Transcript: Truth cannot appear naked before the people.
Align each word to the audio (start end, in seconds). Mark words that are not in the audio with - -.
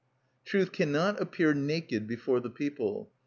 Truth 0.45 0.71
cannot 0.71 1.21
appear 1.21 1.53
naked 1.53 2.07
before 2.07 2.39
the 2.39 2.49
people. 2.49 3.11